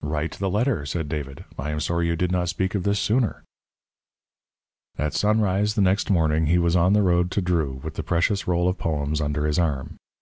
"Write 0.00 0.34
the 0.34 0.48
letter," 0.48 0.86
said 0.86 1.08
David, 1.08 1.44
"I 1.58 1.70
am 1.72 1.80
sorry 1.80 2.06
you 2.06 2.14
did 2.14 2.30
not 2.30 2.48
speak 2.48 2.76
of 2.76 2.84
this 2.84 3.00
sooner." 3.00 3.42
At 4.96 5.12
sunrise 5.12 5.74
the 5.74 5.82
next 5.82 6.08
morning 6.08 6.46
he 6.46 6.58
was 6.60 6.76
on 6.76 6.92
the 6.92 7.02
road 7.02 7.32
to 7.32 7.42
Dreux 7.42 7.80
with 7.82 7.94
the 7.94 8.04
precious 8.04 8.46
roll 8.46 8.68
of 8.68 8.78
poems 8.78 9.20
under 9.20 9.44
his 9.44 9.58
arm. 9.58 9.96